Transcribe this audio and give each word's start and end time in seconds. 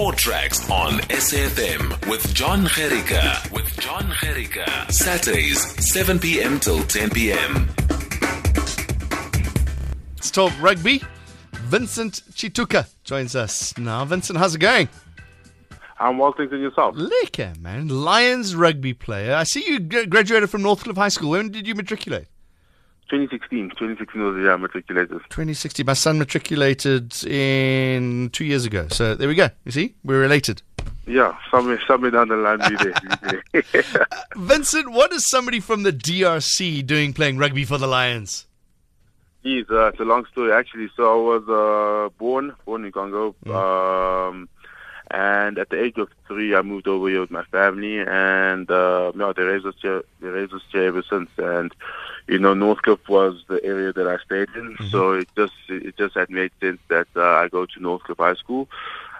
Four 0.00 0.12
tracks 0.14 0.70
on 0.70 0.92
SAFM 1.10 2.08
with 2.08 2.32
John 2.32 2.64
Gerika. 2.64 3.52
With 3.52 3.78
John 3.78 4.04
Gerika. 4.04 4.90
Saturdays, 4.90 5.60
7 5.92 6.18
p.m. 6.18 6.58
till 6.58 6.82
10 6.82 7.10
p.m. 7.10 7.68
Let's 10.16 10.30
talk 10.30 10.54
rugby. 10.58 11.02
Vincent 11.52 12.22
Tshituka 12.32 12.88
joins 13.04 13.36
us 13.36 13.76
now. 13.76 14.02
Vincent, 14.06 14.38
how's 14.38 14.54
it 14.54 14.60
going? 14.60 14.88
I'm 15.98 16.16
well, 16.16 16.32
thanks 16.34 16.50
and 16.54 16.62
yourself. 16.62 16.94
Lekker, 16.94 17.60
man. 17.60 17.88
Lions 17.88 18.56
rugby 18.56 18.94
player. 18.94 19.34
I 19.34 19.42
see 19.42 19.66
you 19.66 19.80
graduated 19.80 20.48
from 20.48 20.62
Northcliffe 20.62 20.96
High 20.96 21.08
School. 21.10 21.32
When 21.32 21.50
did 21.50 21.68
you 21.68 21.74
matriculate? 21.74 22.29
2016. 23.10 23.70
2016 23.70 24.22
was 24.22 24.34
the 24.36 24.42
year 24.42 24.52
I 24.52 24.56
matriculated. 24.56 25.18
2016. 25.30 25.84
My 25.84 25.94
son 25.94 26.18
matriculated 26.18 27.12
in 27.24 28.30
two 28.30 28.44
years 28.44 28.64
ago. 28.64 28.86
So 28.88 29.16
there 29.16 29.26
we 29.26 29.34
go. 29.34 29.48
You 29.64 29.72
see, 29.72 29.94
we're 30.04 30.20
related. 30.20 30.62
Yeah, 31.06 31.36
somewhere, 31.50 31.80
somewhere 31.88 32.12
down 32.12 32.28
the 32.28 32.36
line, 32.36 32.60
we 32.70 33.62
there. 33.62 34.06
Vincent, 34.36 34.92
what 34.92 35.12
is 35.12 35.26
somebody 35.28 35.58
from 35.58 35.82
the 35.82 35.92
DRC 35.92 36.86
doing 36.86 37.12
playing 37.12 37.36
rugby 37.36 37.64
for 37.64 37.78
the 37.78 37.88
Lions? 37.88 38.46
Geez, 39.42 39.66
uh, 39.70 39.86
it's 39.86 39.98
a 39.98 40.04
long 40.04 40.24
story 40.26 40.52
actually. 40.52 40.88
So 40.96 41.10
I 41.10 41.38
was 41.38 41.48
uh, 41.48 42.10
born, 42.16 42.54
born 42.64 42.84
in 42.84 42.92
Congo, 42.92 43.34
um, 43.46 44.48
and 45.10 45.58
at 45.58 45.70
the 45.70 45.82
age 45.82 45.98
of 45.98 46.08
three, 46.28 46.54
I 46.54 46.62
moved 46.62 46.86
over 46.86 47.08
here 47.08 47.20
with 47.20 47.30
my 47.30 47.44
family, 47.44 47.98
and 47.98 48.70
uh, 48.70 49.10
no, 49.14 49.32
they 49.32 49.42
raised 49.42 49.66
us 49.66 49.74
here. 49.82 50.02
They 50.20 50.28
raised 50.28 50.52
us 50.52 50.62
here 50.70 50.84
ever 50.84 51.02
since, 51.02 51.30
and 51.36 51.74
you 52.28 52.38
know, 52.38 52.54
Northcliffe 52.54 53.08
was 53.08 53.44
the 53.48 53.62
area 53.64 53.92
that 53.92 54.06
I 54.06 54.18
stayed 54.24 54.48
in, 54.54 54.76
so 54.90 55.12
it 55.12 55.28
just 55.36 55.54
it 55.68 55.96
just 55.96 56.14
had 56.14 56.30
made 56.30 56.52
sense 56.60 56.80
that 56.88 57.08
uh, 57.16 57.22
I 57.22 57.48
go 57.48 57.66
to 57.66 57.80
Northcliffe 57.80 58.18
High 58.18 58.34
School. 58.34 58.68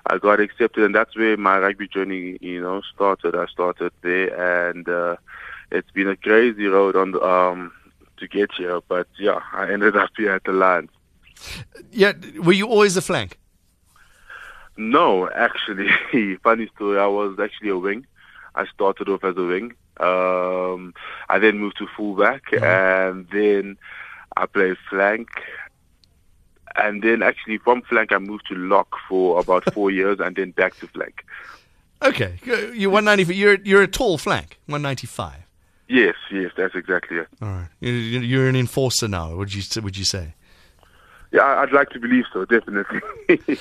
I 0.07 0.19
got 0.19 0.41
accepted, 0.41 0.85
and 0.85 0.95
that's 0.95 1.17
where 1.17 1.37
my 1.37 1.59
rugby 1.59 1.89
journey, 1.89 2.39
you 2.41 2.61
know, 2.63 2.83
started. 2.95 3.35
I 3.35 3.47
started 3.47 3.93
there, 4.03 4.71
and 4.71 4.89
uh, 4.89 5.17
it's 5.73 5.91
been 5.91 6.09
a 6.09 6.17
crazy 6.17 6.67
road 6.67 6.95
on 6.95 7.13
the, 7.13 7.21
um, 7.21 7.73
to 8.19 8.29
get 8.29 8.53
here. 8.57 8.81
But 8.89 9.09
yeah, 9.19 9.41
I 9.53 9.73
ended 9.73 9.97
up 9.97 10.11
here 10.17 10.33
at 10.33 10.45
the 10.45 10.53
Lions. 10.53 10.91
Yeah, 11.91 12.13
were 12.43 12.53
you 12.53 12.67
always 12.67 12.97
a 12.97 13.03
flank? 13.03 13.40
No, 14.81 15.29
actually, 15.29 15.91
funny 16.43 16.71
story. 16.75 16.99
I 16.99 17.07
was 17.07 17.39
actually 17.39 17.69
a 17.69 17.77
wing. 17.77 18.07
I 18.55 18.67
started 18.67 19.11
off 19.11 19.23
as 19.25 19.37
a 19.37 19.45
wing. 19.45 19.75
Um, 19.99 20.95
I 21.29 21.39
then 21.39 21.59
moved 21.59 21.77
to 21.79 21.87
fullback, 21.95 22.45
and 22.55 23.29
then 23.31 23.77
I 24.39 24.47
played 24.47 24.79
flank. 24.89 25.29
And 26.77 27.03
then 27.03 27.23
actually 27.23 27.59
from 27.59 27.83
flank, 27.83 28.11
I 28.11 28.19
moved 28.19 28.47
to 28.49 28.55
lock 28.55 28.97
for 29.07 29.39
about 29.39 29.71
four 29.75 29.91
years, 29.91 30.19
and 30.19 30.35
then 30.35 30.53
back 30.53 30.75
to 30.79 30.87
flank. 30.87 31.27
Okay, 32.03 32.39
you're 32.43 32.89
195. 32.89 33.37
You're 33.37 33.59
you're 33.63 33.83
a 33.83 33.87
tall 33.87 34.17
flank, 34.17 34.59
195. 34.65 35.35
Yes, 35.89 36.15
yes, 36.33 36.53
that's 36.57 36.75
exactly 36.75 37.19
it. 37.19 37.29
All 37.43 37.49
right, 37.49 37.69
you're, 37.81 38.23
you're 38.23 38.49
an 38.49 38.57
enforcer 38.57 39.09
now. 39.09 39.35
Would 39.37 39.53
you 39.53 39.63
would 39.83 39.99
you 39.99 40.05
say? 40.05 40.33
Yeah, 41.33 41.45
I'd 41.45 41.73
like 41.73 41.91
to 41.91 42.01
believe 42.01 42.25
so, 42.33 42.45
definitely. 42.45 43.01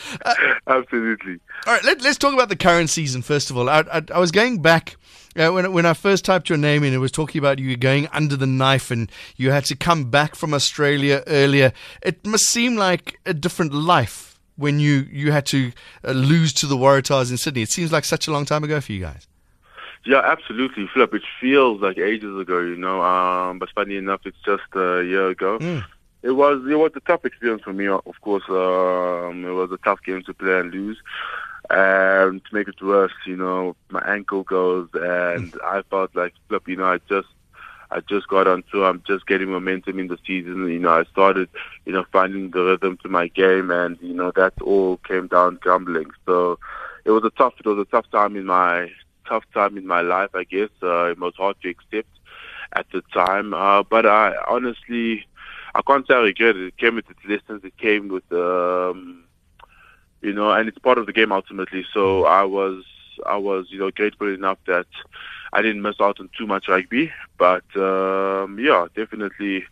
Absolutely. 0.68 1.40
All 1.68 1.74
right, 1.74 1.84
let, 1.84 2.02
let's 2.02 2.18
talk 2.18 2.34
about 2.34 2.50
the 2.50 2.56
current 2.56 2.90
season 2.90 3.22
first 3.22 3.52
of 3.52 3.58
all. 3.58 3.70
I, 3.70 3.84
I, 3.92 4.02
I 4.14 4.20
was 4.20 4.32
going 4.32 4.62
back 4.62 4.98
uh, 5.36 5.50
when 5.50 5.72
when 5.72 5.86
I 5.86 5.94
first 5.94 6.26
typed 6.26 6.50
your 6.50 6.58
name 6.58 6.84
in. 6.84 6.94
It 6.94 6.98
was 6.98 7.12
talking 7.12 7.38
about 7.40 7.60
you 7.60 7.78
going 7.78 8.08
under 8.12 8.36
the 8.36 8.48
knife 8.48 8.90
and 8.90 9.12
you 9.36 9.52
had 9.52 9.66
to 9.66 9.76
come 9.76 10.10
back 10.10 10.36
from 10.36 10.54
Australia 10.54 11.24
earlier. 11.28 11.72
It 12.02 12.26
must 12.26 12.46
seem 12.46 12.76
like 12.76 13.20
a 13.26 13.34
different 13.34 13.74
life 13.74 14.40
when 14.56 14.80
you 14.80 15.08
you 15.12 15.32
had 15.32 15.46
to 15.48 15.72
uh, 16.04 16.12
lose 16.12 16.54
to 16.54 16.66
the 16.66 16.76
Waratahs 16.76 17.30
in 17.30 17.38
Sydney. 17.38 17.62
It 17.62 17.70
seems 17.70 17.92
like 17.92 18.06
such 18.06 18.28
a 18.28 18.32
long 18.32 18.46
time 18.46 18.64
ago 18.64 18.82
for 18.82 18.92
you 18.92 19.02
guys. 19.02 19.28
Yeah, 20.06 20.22
absolutely, 20.24 20.88
Flip. 20.94 21.14
It 21.14 21.24
feels 21.42 21.82
like 21.82 21.98
ages 21.98 22.38
ago, 22.40 22.60
you 22.62 22.78
know. 22.78 23.02
Um, 23.02 23.60
but 23.60 23.70
funny 23.76 23.98
enough, 23.98 24.22
it's 24.26 24.38
just 24.46 24.64
a 24.74 25.04
year 25.04 25.30
ago. 25.30 25.60
Mm. 25.60 25.86
It 26.22 26.32
was 26.32 26.62
it 26.70 26.76
was 26.76 26.92
a 26.96 27.00
tough 27.02 27.26
experience 27.26 27.64
for 27.64 27.74
me. 27.74 27.88
Of 27.88 28.22
course, 28.22 28.44
um, 28.50 29.46
it 29.46 29.52
was 29.52 29.72
a 29.72 29.78
tough 29.84 30.04
game 30.04 30.24
to 30.24 30.34
play 30.34 30.60
and 30.60 30.72
lose. 30.72 30.98
And 31.70 32.44
to 32.46 32.56
make 32.56 32.68
it 32.68 32.82
worse, 32.82 33.14
you 33.26 33.36
know, 33.36 33.76
my 33.90 34.02
ankle 34.02 34.44
goes, 34.44 34.90
and 34.94 35.54
I 35.64 35.84
felt 35.90 36.16
like, 36.16 36.34
Flip, 36.48 36.68
you 36.68 36.78
know, 36.78 36.86
I 36.86 36.98
just 37.08 37.28
I 37.92 38.02
just 38.02 38.28
got 38.28 38.48
on 38.48 38.64
onto. 38.64 38.84
I'm 38.84 39.04
just 39.08 39.26
getting 39.28 39.50
momentum 39.52 40.00
in 40.00 40.08
the 40.08 40.18
season. 40.26 40.68
You 40.68 40.80
know, 40.80 40.92
I 40.92 41.04
started, 41.06 41.50
you 41.86 41.94
know, 41.94 42.06
finding 42.12 42.52
the 42.52 42.64
rhythm 42.64 42.98
to 43.04 43.10
my 43.10 43.28
game, 43.28 43.72
and 43.72 43.98
you 44.02 44.14
know 44.14 44.32
that 44.36 44.54
all 44.62 44.98
came 44.98 45.28
down 45.28 45.58
crumbling. 45.58 46.12
So 46.26 46.60
it 47.06 47.12
was 47.12 47.24
a 47.24 47.32
tough. 47.32 47.54
It 47.60 47.68
was 47.68 47.80
a 47.80 47.86
tough 47.90 48.10
time 48.12 48.36
in 48.36 48.46
my 48.46 48.90
tough 49.28 49.44
time 49.54 49.78
in 49.78 49.88
my 49.88 50.02
life. 50.02 50.30
I 50.36 50.44
guess 50.44 50.70
uh, 50.84 51.06
it 51.06 51.20
was 51.20 51.34
hard 51.36 51.56
to 51.62 51.70
accept 51.70 52.10
at 52.74 52.86
the 52.92 53.02
time, 53.14 53.54
uh, 53.54 53.84
but 53.84 54.06
I 54.06 54.34
honestly, 54.48 55.26
I 55.76 55.82
can't 55.82 56.06
say 56.08 56.16
I 56.16 56.20
regret 56.20 56.56
it. 56.56 56.68
It 56.68 56.78
came 56.78 56.96
with 56.96 57.10
its 57.10 57.20
lessons. 57.28 57.64
It 57.64 57.78
came 57.78 58.08
with, 58.08 58.30
um, 58.32 59.26
you 60.22 60.34
know, 60.34 60.52
and 60.52 60.68
it's 60.68 60.78
part 60.80 60.98
of 60.98 61.06
the 61.06 61.14
game 61.14 61.32
ultimately. 61.32 61.86
So 61.94 62.26
I 62.26 62.44
was, 62.44 62.84
I 63.26 63.38
was, 63.38 63.68
you 63.70 63.80
know, 63.80 63.92
grateful 63.92 64.34
enough 64.34 64.58
that 64.68 64.88
I 65.54 65.62
didn't 65.62 65.82
miss 65.82 65.96
out 66.00 66.20
on 66.20 66.30
too 66.38 66.48
much 66.48 66.68
rugby. 66.68 67.12
But 67.38 67.64
um, 67.76 68.60
yeah, 68.60 68.88
definitely 68.96 69.66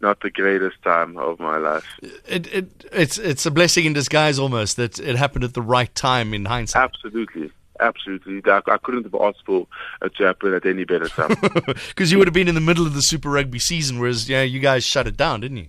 not 0.00 0.20
the 0.20 0.30
greatest 0.30 0.82
time 0.82 1.16
of 1.16 1.38
my 1.38 1.56
life. 1.58 1.86
It, 2.26 2.52
it 2.52 2.84
it's 2.92 3.18
it's 3.18 3.46
a 3.46 3.50
blessing 3.50 3.84
in 3.84 3.92
disguise 3.92 4.38
almost 4.38 4.76
that 4.76 4.98
it 4.98 5.16
happened 5.16 5.44
at 5.44 5.54
the 5.54 5.62
right 5.62 5.94
time 5.94 6.34
in 6.34 6.44
hindsight. 6.44 6.82
Absolutely. 6.82 7.50
Absolutely. 7.82 8.40
I, 8.50 8.60
I 8.66 8.78
couldn't 8.78 9.04
have 9.04 9.14
asked 9.14 9.44
for 9.44 9.66
it 10.02 10.14
to 10.16 10.24
happen 10.24 10.54
at 10.54 10.64
any 10.66 10.84
better 10.84 11.08
time. 11.08 11.36
Because 11.88 12.12
you 12.12 12.18
would 12.18 12.26
have 12.26 12.34
been 12.34 12.48
in 12.48 12.54
the 12.54 12.60
middle 12.60 12.86
of 12.86 12.94
the 12.94 13.02
Super 13.02 13.30
Rugby 13.30 13.58
season, 13.58 13.98
whereas 13.98 14.28
yeah, 14.28 14.42
you 14.42 14.60
guys 14.60 14.84
shut 14.84 15.06
it 15.06 15.16
down, 15.16 15.40
didn't 15.40 15.58
you? 15.58 15.68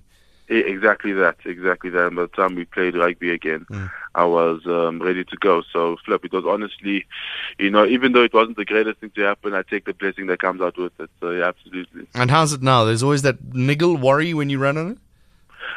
Exactly 0.49 1.13
that. 1.13 1.37
Exactly 1.45 1.89
that. 1.91 2.07
And 2.07 2.15
by 2.15 2.23
the 2.23 2.27
time 2.27 2.55
we 2.55 2.65
played 2.65 2.95
rugby 2.95 3.31
again, 3.31 3.65
I 4.13 4.25
was 4.25 4.61
um, 4.65 5.01
ready 5.01 5.23
to 5.23 5.37
go. 5.37 5.63
So, 5.71 5.97
Flip, 6.05 6.23
it 6.25 6.33
was 6.33 6.43
honestly, 6.45 7.05
you 7.57 7.71
know, 7.71 7.85
even 7.85 8.11
though 8.11 8.23
it 8.23 8.33
wasn't 8.33 8.57
the 8.57 8.65
greatest 8.65 8.99
thing 8.99 9.11
to 9.11 9.21
happen, 9.21 9.53
I 9.53 9.63
take 9.63 9.85
the 9.85 9.93
blessing 9.93 10.27
that 10.27 10.39
comes 10.39 10.61
out 10.61 10.77
with 10.77 10.91
it. 10.99 11.09
So, 11.21 11.31
yeah, 11.31 11.47
absolutely. 11.47 12.07
And 12.13 12.29
how's 12.29 12.51
it 12.53 12.61
now? 12.61 12.83
There's 12.83 13.03
always 13.03 13.21
that 13.21 13.53
niggle 13.53 13.95
worry 13.95 14.33
when 14.33 14.49
you 14.49 14.59
run 14.59 14.77
on 14.77 14.91
it. 14.91 14.97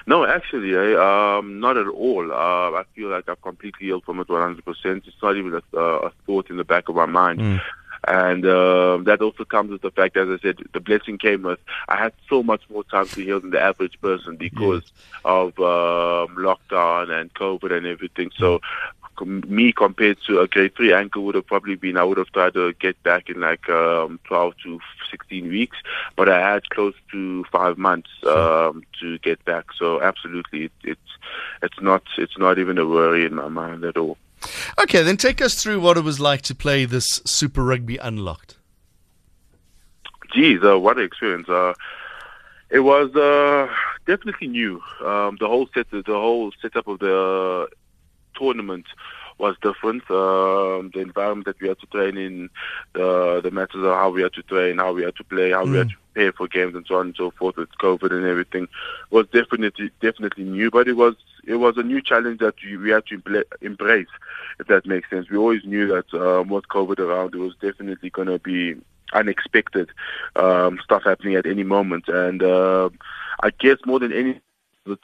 No, 0.07 0.25
actually, 0.27 0.77
I, 0.77 1.39
um, 1.39 1.61
not 1.61 1.77
at 1.77 1.87
all. 1.87 2.33
Uh, 2.33 2.35
I 2.79 2.85
feel 2.95 3.09
like 3.09 3.29
I've 3.29 3.43
completely 3.43 3.87
healed 3.87 4.05
from 4.05 4.21
it 4.21 4.29
100%. 4.29 4.63
It's 4.85 5.23
not 5.23 5.37
even 5.37 5.61
a, 5.73 5.79
a 5.79 6.11
thought 6.27 6.51
in 6.51 6.57
the 6.57 6.65
back 6.65 6.89
of 6.89 6.97
my 6.97 7.07
mind. 7.07 7.61
And 8.07 8.47
um, 8.47 9.05
that 9.05 9.21
also 9.21 9.45
comes 9.45 9.71
with 9.71 9.83
the 9.83 9.91
fact, 9.91 10.17
as 10.17 10.29
I 10.29 10.39
said, 10.39 10.59
the 10.73 10.81
blessing 10.81 11.19
came 11.19 11.43
with 11.43 11.59
I 11.89 11.97
had 11.97 12.13
so 12.29 12.43
much 12.43 12.63
more 12.71 12.85
time 12.85 13.09
to 13.09 13.21
heal 13.21 13.41
than 13.41 13.51
the 13.51 13.61
average 13.61 14.01
person 14.01 14.37
because 14.37 14.85
of 15.25 15.59
um, 15.59 16.37
lockdown 16.37 17.11
and 17.11 17.35
COVID 17.35 17.73
and 17.73 17.87
everything. 17.87 18.31
So 18.37 18.61
me 19.25 19.73
compared 19.73 20.19
to 20.27 20.41
a 20.41 20.49
grade 20.49 20.75
three 20.77 20.93
ankle 20.93 21.25
would 21.25 21.35
have 21.35 21.47
probably 21.47 21.75
been 21.75 21.97
I 21.97 22.05
would 22.05 22.19
have 22.19 22.33
tried 22.33 22.55
to 22.55 22.73
get 22.75 23.01
back 23.03 23.29
in 23.29 23.41
like 23.41 23.69
um, 23.69 24.19
12 24.25 24.55
to 24.65 24.81
16 25.11 25.49
weeks, 25.49 25.77
but 26.17 26.29
I 26.29 26.41
had 26.41 26.69
close 26.71 26.95
to 27.13 27.45
five 27.45 27.79
months 27.79 28.11
um, 28.27 28.83
to 29.01 29.19
get 29.19 29.45
back. 29.45 29.67
So 29.79 30.03
absolutely, 30.03 30.65
it, 30.65 30.73
it's 30.85 31.01
it's 31.63 31.81
not 31.81 32.03
it's 32.19 32.39
not 32.39 32.59
even 32.59 32.79
a 32.79 32.87
worry 32.87 33.25
in 33.25 33.35
my 33.35 33.49
mind 33.49 33.85
at 33.85 33.97
all. 33.97 34.19
Okay, 34.79 35.03
then 35.03 35.17
take 35.17 35.41
us 35.41 35.63
through 35.63 35.81
what 35.81 35.97
it 35.97 36.05
was 36.05 36.21
like 36.21 36.43
to 36.43 36.55
play 36.55 36.85
this 36.85 37.21
Super 37.25 37.65
Rugby 37.65 37.97
Unlocked. 37.97 38.57
Geez, 40.35 40.63
uh, 40.63 40.79
what 40.79 40.99
an 40.99 41.05
experience! 41.05 41.49
Uh, 41.49 41.73
it 42.71 42.81
was 42.81 43.15
uh, 43.15 43.73
definitely 44.07 44.49
new. 44.49 44.83
Um, 45.01 45.37
the 45.41 45.47
whole 45.47 45.69
set, 45.73 45.91
the 45.91 46.03
whole 46.09 46.53
setup 46.61 46.89
of 46.89 46.99
the 46.99 47.69
tournament 48.39 48.87
was 49.39 49.57
different. 49.61 50.03
Um, 50.11 50.91
the 50.95 51.01
environment 51.01 51.47
that 51.47 51.61
we 51.61 51.69
had 51.69 51.79
to 51.81 51.87
train 51.87 52.17
in, 52.17 52.51
the 52.95 53.41
the 53.43 53.51
matters 53.51 53.85
of 53.85 53.95
how 53.95 54.11
we 54.11 54.23
had 54.23 54.33
to 54.35 54.43
train, 54.43 54.79
how 54.79 54.93
we 54.93 55.03
had 55.03 55.17
to 55.17 55.25
play, 55.25 55.51
how 55.51 55.65
we 55.65 55.77
had 55.77 55.91
to 55.91 55.97
prepare 56.13 56.33
for 56.33 56.49
games, 56.49 56.75
and 56.75 56.87
so 56.87 56.97
on 56.97 57.07
and 57.07 57.17
so 57.17 57.31
forth 57.33 57.57
with 57.57 57.69
COVID 57.79 58.13
and 58.13 58.25
everything, 58.25 58.69
was 59.11 59.27
definitely 59.33 59.91
definitely 60.01 60.45
new. 60.45 60.71
But 60.71 60.89
it 60.89 60.95
was 60.95 61.15
it 61.47 61.57
was 61.57 61.77
a 61.77 61.83
new 61.83 62.01
challenge 62.01 62.41
that 62.41 62.55
we, 62.65 62.77
we 62.77 62.91
had 62.91 63.07
to 63.07 63.19
impl- 63.19 63.45
embrace, 63.61 64.09
if 64.59 64.67
that 64.69 64.87
makes 64.87 65.11
sense. 65.11 65.29
We 65.29 65.37
always 65.37 65.65
knew 65.65 65.87
that 65.89 66.13
um, 66.15 66.49
with 66.49 66.69
COVID 66.69 66.99
around, 66.99 67.35
it 67.35 67.39
was 67.39 67.55
definitely 67.61 68.11
going 68.11 68.29
to 68.29 68.39
be 68.39 68.77
unexpected 69.13 69.91
um, 70.35 70.81
stuff 70.83 71.03
happening 71.05 71.35
at 71.37 71.47
any 71.47 71.63
moment, 71.63 72.09
and 72.09 72.43
uh, 72.43 72.89
I 73.43 73.51
guess 73.51 73.77
more 73.85 74.01
than 74.01 74.13
any 74.13 74.41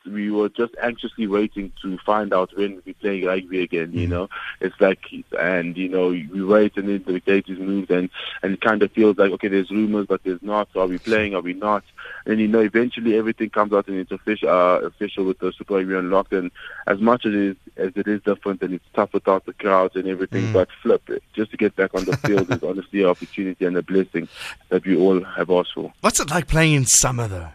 we 0.06 0.31
were 0.31 0.49
just 0.49 0.75
anxiously 0.82 1.26
waiting 1.26 1.73
to 1.82 1.99
find 1.99 2.32
out 2.32 2.56
when 2.56 2.73
we'll 2.73 2.81
be 2.82 2.93
playing 2.94 3.25
rugby 3.26 3.62
again. 3.62 3.93
You 3.93 4.06
know, 4.06 4.29
it's 4.61 4.81
like, 4.81 5.00
and 5.38 5.76
you 5.76 5.88
know, 5.88 6.08
we 6.08 6.43
wait 6.44 6.76
and 6.76 6.88
then 6.88 7.02
the 7.06 7.20
date 7.20 7.46
is 7.49 7.58
moved, 7.58 7.90
and 7.90 8.08
and 8.43 8.55
it 8.55 8.61
kind 8.61 8.82
of 8.82 8.93
feels 8.93 9.19
like 9.19 9.32
okay, 9.32 9.49
there's 9.49 9.70
rumors, 9.70 10.06
but 10.06 10.23
there's 10.25 10.43
not. 10.43 10.69
So 10.73 10.81
are 10.81 10.87
we 10.87 10.99
playing? 10.99 11.34
Are 11.34 11.40
we 11.40 11.55
not? 11.55 11.84
And 12.26 12.40
you 12.40 12.49
know, 12.49 12.61
eventually 12.61 13.17
everything 13.17 13.50
comes 13.50 13.73
out 13.73 13.88
and 13.88 13.99
it's 13.99 14.12
official, 14.12 14.49
uh, 14.49 14.81
official 14.81 15.25
with 15.25 15.38
the 15.38 15.52
Super 15.52 15.75
Rugby 15.75 15.94
Unlocked. 15.94 16.32
And 16.32 16.50
as 16.87 17.00
much 17.00 17.26
as 17.26 17.32
it 17.34 17.38
is, 17.40 17.56
as 17.76 17.93
it 17.96 18.06
is 18.08 18.23
different 18.23 18.62
and 18.62 18.75
it's 18.75 18.84
tough 18.94 19.12
without 19.12 19.44
the 19.46 19.52
crowds 19.55 19.96
and 19.96 20.06
everything, 20.06 20.44
Mm. 20.46 20.52
but 20.52 20.69
flip 20.82 21.08
it 21.11 21.23
just 21.34 21.50
to 21.52 21.56
get 21.56 21.75
back 21.76 21.94
on 21.94 22.05
the 22.05 22.17
field 22.19 22.50
is 22.52 22.62
honestly 22.62 23.02
an 23.02 23.08
opportunity 23.08 23.64
and 23.64 23.76
a 23.76 23.82
blessing 23.82 24.29
that 24.70 24.84
we 24.84 24.96
all 24.96 25.23
have 25.23 25.50
asked 25.50 25.73
for. 25.75 25.93
What's 26.00 26.20
it 26.20 26.31
like 26.31 26.49
playing 26.49 26.75
in 26.75 26.87
summer, 26.87 27.29
though? 27.29 27.49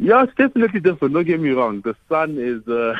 Yeah, 0.00 0.22
it's 0.22 0.34
definitely 0.36 0.78
different. 0.80 1.12
Don't 1.14 1.26
get 1.26 1.40
me 1.40 1.50
wrong. 1.50 1.80
The 1.80 1.96
sun 2.08 2.38
is 2.38 2.66
uh, 2.68 2.94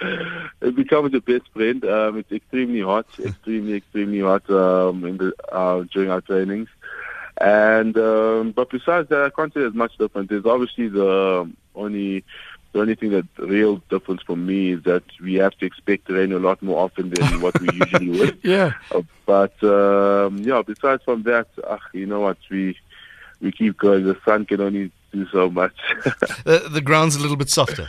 it 0.62 0.74
becomes 0.74 1.12
your 1.12 1.20
best 1.20 1.50
friend. 1.52 1.84
Um, 1.84 2.18
it's 2.18 2.32
extremely 2.32 2.80
hot, 2.80 3.06
extremely, 3.18 3.74
extremely 3.74 4.20
hot 4.20 4.48
um, 4.50 5.04
in 5.04 5.18
the 5.18 5.34
uh, 5.52 5.84
during 5.92 6.10
our 6.10 6.22
trainings. 6.22 6.68
And 7.38 7.96
um, 7.98 8.52
but 8.52 8.70
besides 8.70 9.08
that, 9.10 9.24
I 9.24 9.30
can't 9.30 9.52
say 9.52 9.60
there's 9.60 9.74
much 9.74 9.96
different. 9.98 10.30
There's 10.30 10.46
obviously 10.46 10.88
the 10.88 11.50
only 11.74 12.24
the 12.72 12.80
only 12.80 12.94
thing 12.94 13.10
that 13.10 13.26
real 13.38 13.82
difference 13.90 14.22
for 14.22 14.36
me 14.36 14.72
is 14.72 14.82
that 14.84 15.04
we 15.20 15.34
have 15.34 15.56
to 15.58 15.66
expect 15.66 16.08
rain 16.08 16.32
a 16.32 16.38
lot 16.38 16.62
more 16.62 16.82
often 16.82 17.10
than 17.10 17.42
what 17.42 17.60
we 17.60 17.68
usually 17.74 18.08
would. 18.18 18.38
Yeah. 18.42 18.72
Uh, 18.90 19.02
But 19.26 19.62
um, 19.62 20.38
yeah, 20.38 20.62
besides 20.62 21.02
from 21.04 21.24
that, 21.24 21.48
uh, 21.62 21.76
you 21.92 22.06
know 22.06 22.20
what, 22.20 22.38
we 22.50 22.76
we 23.42 23.52
keep 23.52 23.76
going. 23.76 24.04
The 24.04 24.16
sun 24.24 24.46
can 24.46 24.62
only 24.62 24.90
do 25.12 25.26
so 25.28 25.50
much. 25.50 25.74
The, 26.44 26.68
the 26.70 26.80
ground's 26.80 27.16
a 27.16 27.20
little 27.20 27.36
bit 27.36 27.50
softer. 27.50 27.88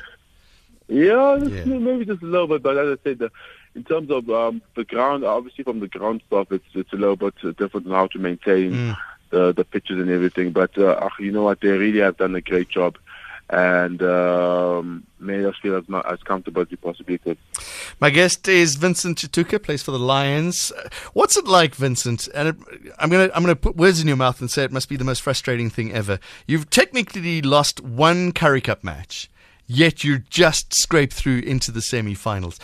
yeah, 0.87 1.37
Yeah. 1.37 1.63
maybe 1.65 2.05
just 2.05 2.21
a 2.21 2.25
little 2.25 2.47
bit. 2.47 2.61
But 2.61 2.77
as 2.77 2.97
I 2.99 3.03
said, 3.03 3.19
the, 3.19 3.31
in 3.75 3.83
terms 3.83 4.11
of 4.11 4.29
um, 4.29 4.61
the 4.75 4.83
ground, 4.83 5.23
obviously 5.23 5.63
from 5.63 5.79
the 5.79 5.87
ground 5.87 6.21
stuff, 6.27 6.51
it's 6.51 6.65
it's 6.75 6.93
a 6.93 6.97
little 6.97 7.15
bit 7.15 7.33
different 7.57 7.87
how 7.87 8.07
to 8.07 8.19
maintain 8.19 8.71
Mm. 8.73 8.97
the 9.31 9.51
the 9.53 9.63
pitches 9.63 9.99
and 9.99 10.09
everything. 10.11 10.51
But 10.51 10.77
uh, 10.77 11.09
you 11.19 11.31
know 11.31 11.43
what, 11.43 11.61
they 11.61 11.69
really 11.69 11.99
have 11.99 12.17
done 12.17 12.35
a 12.35 12.41
great 12.41 12.69
job. 12.69 12.97
And 13.55 14.01
um, 14.01 15.05
made 15.19 15.45
us 15.45 15.53
feel 15.61 15.75
as, 15.75 15.83
as 16.05 16.23
comfortable 16.23 16.63
as 16.63 16.71
we 16.71 16.75
possibly 16.77 17.19
could. 17.19 17.37
My 17.99 18.09
guest 18.09 18.47
is 18.47 18.75
Vincent 18.77 19.19
Tshituka, 19.19 19.61
plays 19.61 19.83
for 19.83 19.91
the 19.91 19.99
Lions. 19.99 20.71
What's 21.13 21.37
it 21.37 21.45
like, 21.45 21.75
Vincent? 21.75 22.27
And 22.33 22.47
it, 22.47 22.55
I'm 22.97 23.11
gonna 23.11 23.29
I'm 23.35 23.43
gonna 23.43 23.55
put 23.55 23.75
words 23.75 24.01
in 24.01 24.07
your 24.07 24.17
mouth 24.17 24.41
and 24.41 24.49
say 24.49 24.63
it 24.63 24.71
must 24.71 24.89
be 24.89 24.97
the 24.97 25.03
most 25.03 25.21
frustrating 25.21 25.69
thing 25.69 25.91
ever. 25.91 26.17
You've 26.47 26.71
technically 26.71 27.43
lost 27.43 27.79
one 27.79 28.31
Currie 28.31 28.59
Cup 28.59 28.83
match, 28.83 29.29
yet 29.67 30.03
you 30.03 30.17
just 30.17 30.73
scraped 30.73 31.13
through 31.13 31.39
into 31.39 31.71
the 31.71 31.83
semi-finals. 31.83 32.59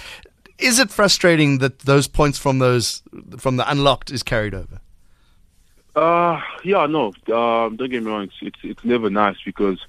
Is 0.58 0.80
it 0.80 0.90
frustrating 0.90 1.60
that 1.60 1.80
those 1.80 2.08
points 2.08 2.40
from 2.40 2.58
those 2.58 3.04
from 3.38 3.58
the 3.58 3.70
unlocked 3.70 4.10
is 4.10 4.24
carried 4.24 4.56
over? 4.56 4.82
Uh, 5.96 6.42
yeah, 6.64 6.88
no. 6.88 7.14
Um, 7.32 7.76
don't 7.76 7.92
get 7.92 8.02
me 8.02 8.10
wrong. 8.10 8.24
It's, 8.24 8.36
it's 8.42 8.60
it's 8.64 8.84
never 8.84 9.12
nice 9.12 9.38
because, 9.46 9.80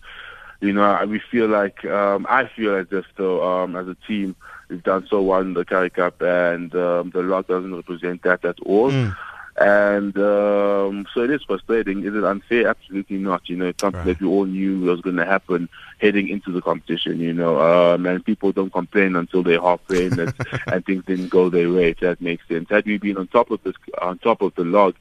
you 0.61 0.73
know, 0.73 1.05
we 1.07 1.19
feel 1.19 1.49
like 1.49 1.85
um, 1.85 2.27
I 2.29 2.47
feel 2.47 2.77
as 2.77 2.87
if 2.91 3.07
though 3.17 3.43
um, 3.63 3.77
as 3.77 3.89
a 3.89 3.97
team 4.07 4.37
we've 4.69 4.83
done 4.83 5.07
so 5.09 5.23
well 5.23 5.41
in 5.41 5.55
the 5.55 5.65
Currie 5.65 5.91
Cup, 5.91 6.21
and 6.23 6.75
um, 6.75 7.11
the 7.11 7.23
lot 7.23 7.49
doesn't 7.49 7.75
represent 7.75 8.23
that 8.23 8.45
at 8.45 8.61
all. 8.61 8.91
Mm. 8.91 9.17
And 9.57 10.17
um, 10.17 11.07
so 11.13 11.23
it 11.23 11.31
is 11.31 11.43
frustrating. 11.43 12.05
Is 12.05 12.15
it 12.15 12.25
unfair? 12.25 12.69
Absolutely 12.69 13.19
not. 13.19 13.49
You 13.49 13.57
know, 13.57 13.67
it's 13.67 13.81
something 13.81 13.99
Right. 13.99 14.07
that 14.07 14.21
we 14.21 14.27
all 14.27 14.47
knew 14.47 14.81
was 14.81 15.03
going 15.03 15.17
to 15.17 15.27
happen 15.27 15.69
heading 15.99 16.29
into 16.29 16.51
the 16.51 16.63
competition. 16.63 17.21
You 17.21 17.35
know, 17.35 17.61
um, 17.61 18.07
and 18.07 18.25
people 18.25 18.53
don't 18.53 18.73
complain 18.73 19.17
until 19.17 19.43
they're 19.43 19.61
halfway 19.61 20.07
in 20.07 20.19
and, 20.19 20.35
and 20.67 20.87
things 20.87 21.05
didn't 21.05 21.29
go 21.29 21.51
their 21.51 21.71
way. 21.71 21.91
If 21.91 22.01
that 22.01 22.23
makes 22.23 22.47
sense. 22.49 22.69
Had 22.71 22.87
we 22.87 22.97
been 22.97 23.19
on 23.19 23.27
top 23.27 23.51
of 23.51 23.63
this, 23.63 23.75
on 24.01 24.19
top 24.19 24.41
of 24.41 24.55
the 24.55 24.65
log 24.65 24.95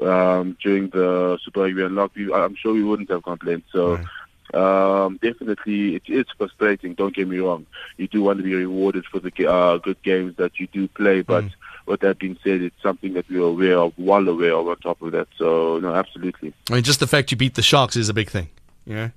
um, 0.00 0.56
during 0.62 0.88
the 0.88 1.38
Super 1.42 1.62
Rugby 1.62 1.82
Unlocked, 1.82 2.16
we, 2.16 2.32
I'm 2.32 2.54
sure 2.54 2.72
we 2.72 2.84
wouldn't 2.84 3.10
have 3.10 3.24
complained. 3.24 3.64
So. 3.72 3.96
Right. 3.96 4.06
Um, 4.54 5.18
definitely, 5.22 5.96
it 5.96 6.02
is 6.08 6.26
frustrating. 6.36 6.94
Don't 6.94 7.14
get 7.14 7.28
me 7.28 7.38
wrong. 7.38 7.66
You 7.96 8.08
do 8.08 8.22
want 8.22 8.38
to 8.38 8.42
be 8.44 8.54
rewarded 8.54 9.04
for 9.06 9.18
the 9.20 9.32
uh, 9.46 9.76
good 9.78 10.02
games 10.02 10.36
that 10.36 10.58
you 10.58 10.66
do 10.68 10.88
play, 10.88 11.22
but 11.22 11.44
Mm. 11.44 11.52
with 11.86 12.00
that 12.00 12.18
being 12.18 12.38
said, 12.42 12.62
it's 12.62 12.82
something 12.82 13.12
that 13.14 13.28
we 13.28 13.36
are 13.36 13.42
aware 13.42 13.78
of, 13.78 13.92
well 13.98 14.26
aware 14.28 14.54
of 14.54 14.68
on 14.68 14.76
top 14.78 15.00
of 15.02 15.12
that. 15.12 15.28
So, 15.36 15.78
no, 15.80 15.94
absolutely. 15.94 16.52
I 16.70 16.74
mean, 16.74 16.82
just 16.82 17.00
the 17.00 17.06
fact 17.06 17.30
you 17.30 17.36
beat 17.36 17.54
the 17.54 17.62
Sharks 17.62 17.96
is 17.96 18.08
a 18.08 18.14
big 18.14 18.30
thing. 18.30 18.48
Yeah. 18.86 19.10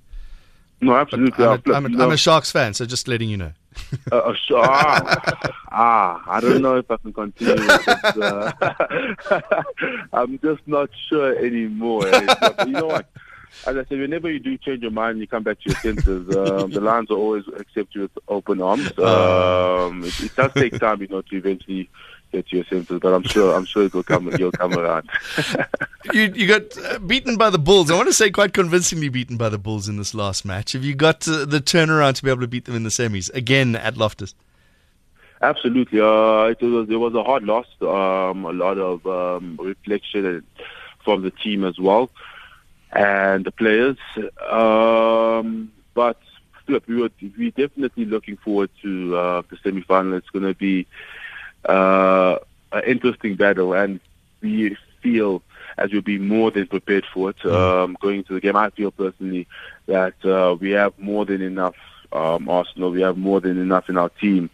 No, 0.84 0.96
absolutely. 0.96 1.46
I'm 1.46 1.62
a, 1.66 1.74
I'm, 1.74 1.86
a, 1.86 1.90
know, 1.90 2.06
I'm 2.06 2.12
a 2.12 2.18
Sharks 2.18 2.52
fan, 2.52 2.74
so 2.74 2.86
just 2.86 3.08
letting 3.08 3.30
you 3.30 3.38
know. 3.38 3.52
uh, 4.12 4.18
uh, 4.18 4.34
sh- 4.34 4.52
ah, 4.56 5.52
ah, 5.72 6.24
I 6.28 6.40
don't 6.42 6.62
know 6.62 6.76
if 6.78 6.90
I 6.90 6.98
can 6.98 7.14
continue 7.14 7.56
this. 7.56 7.88
Uh, 7.88 8.52
I'm 10.14 10.40
just 10.40 10.62
not 10.68 10.90
sure 11.10 11.38
anymore. 11.38 12.08
eh. 12.08 12.36
But 12.42 12.68
you 12.68 12.74
know 12.74 12.88
what? 12.88 13.06
As 13.68 13.78
I 13.78 13.86
said, 13.86 14.00
whenever 14.00 14.32
you 14.32 14.40
do 14.40 14.58
change 14.58 14.82
your 14.82 14.92
mind, 14.92 15.20
you 15.20 15.28
come 15.28 15.44
back 15.44 15.60
to 15.62 15.70
your 15.70 15.80
senses. 15.80 16.36
Um, 16.36 16.72
the 16.72 16.82
Lions 16.82 17.10
will 17.10 17.18
always 17.18 17.48
accept 17.48 17.94
you 17.94 18.02
with 18.02 18.12
open 18.28 18.62
arms. 18.62 18.98
Um, 18.98 20.04
it, 20.04 20.20
it 20.24 20.36
does 20.36 20.54
take 20.54 20.80
time, 20.80 21.02
you 21.02 21.08
know, 21.08 21.22
to 21.22 21.36
eventually 21.36 21.90
get 22.32 22.48
to 22.48 22.56
your 22.56 22.66
senses, 22.66 23.00
but 23.02 23.14
I'm 23.14 23.24
sure, 23.24 23.56
I'm 23.56 23.66
sure 23.66 23.84
it 23.84 23.94
will 23.94 24.04
come, 24.04 24.32
you'll 24.38 24.52
come 24.52 24.74
around. 24.74 25.10
You 26.14 26.24
you 26.34 26.48
got 26.48 26.76
uh, 26.78 26.98
beaten 26.98 27.38
by 27.38 27.52
the 27.52 27.60
Bulls. 27.60 27.92
I 27.92 27.96
want 27.96 28.08
to 28.08 28.14
say 28.14 28.32
quite 28.32 28.54
convincingly 28.54 29.08
beaten 29.08 29.38
by 29.38 29.50
the 29.50 29.60
Bulls 29.60 29.88
in 29.88 29.98
this 29.98 30.16
last 30.16 30.44
match. 30.44 30.72
Have 30.72 30.84
you 30.84 30.96
got 30.96 31.28
uh, 31.28 31.46
the 31.46 31.60
turnaround 31.62 32.16
to 32.16 32.24
be 32.24 32.32
able 32.32 32.42
to 32.42 32.48
beat 32.48 32.66
them 32.66 32.76
in 32.76 32.82
the 32.82 32.90
semis 32.90 33.32
again 33.36 33.76
at 33.76 33.98
Loftus? 33.98 34.34
Absolutely. 35.42 36.02
Uh, 36.02 36.46
it 36.46 36.62
was 36.62 36.90
it 36.90 36.96
was 36.96 37.14
a 37.14 37.24
hard 37.24 37.44
loss. 37.44 37.68
Um, 37.82 38.46
a 38.46 38.52
lot 38.52 38.80
of 38.80 39.06
um, 39.06 39.60
reflection 39.62 40.44
from 41.04 41.22
the 41.22 41.32
team 41.32 41.64
as 41.64 41.80
well, 41.80 42.10
and 42.92 43.46
the 43.46 43.52
players. 43.52 43.98
Um, 44.50 45.72
but 45.94 46.18
look, 46.68 46.88
we 46.88 46.96
were 46.96 47.12
we 47.38 47.52
definitely 47.52 48.06
looking 48.06 48.38
forward 48.38 48.70
to 48.82 49.16
uh, 49.16 49.42
the 49.50 49.58
semi 49.64 49.82
final. 49.82 50.14
It's 50.14 50.30
going 50.30 50.46
to 50.46 50.56
be 50.56 50.88
uh, 51.66 52.38
an 52.72 52.84
interesting 52.86 53.36
battle, 53.36 53.74
and 53.74 54.00
we 54.42 54.78
feel 55.02 55.42
as 55.78 55.92
we'll 55.92 56.02
be 56.02 56.18
more 56.18 56.52
than 56.52 56.68
prepared 56.68 57.06
for 57.14 57.32
it 57.32 57.46
um, 57.46 57.98
going 58.02 58.20
into 58.20 58.34
the 58.34 58.42
game. 58.42 58.56
I 58.56 58.70
feel 58.72 58.92
personally 58.92 59.48
that 59.88 60.14
uh, 60.26 60.56
we 60.60 60.72
have 60.72 60.98
more 61.00 61.26
than 61.26 61.42
enough. 61.42 61.76
Um, 62.14 62.50
Arsenal, 62.50 62.92
we 62.92 63.02
have 63.02 63.18
more 63.18 63.40
than 63.40 63.58
enough 63.58 63.90
in 63.90 63.98
our 63.98 64.10
team 64.10 64.50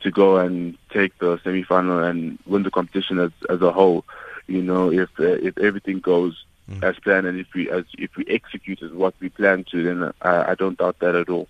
to 0.00 0.10
go 0.10 0.38
and 0.38 0.76
take 0.90 1.16
the 1.18 1.38
semi-final 1.44 2.02
and 2.02 2.38
win 2.46 2.62
the 2.62 2.70
competition 2.70 3.18
as 3.18 3.30
as 3.48 3.60
a 3.60 3.70
whole. 3.72 4.04
You 4.46 4.62
know, 4.62 4.90
if 4.90 5.08
uh, 5.20 5.24
if 5.24 5.58
everything 5.58 6.00
goes 6.00 6.44
Mm-hmm. 6.70 6.84
as 6.84 6.96
planned 7.00 7.26
and 7.26 7.40
if 7.40 7.48
we 7.54 7.68
as 7.70 7.84
if 7.98 8.14
we 8.16 8.24
execute 8.28 8.82
as 8.82 8.92
what 8.92 9.14
we 9.18 9.28
plan 9.28 9.64
to, 9.72 9.82
then 9.82 10.12
I, 10.22 10.52
I 10.52 10.54
don't 10.54 10.78
doubt 10.78 11.00
that 11.00 11.16
at 11.16 11.28
all. 11.28 11.48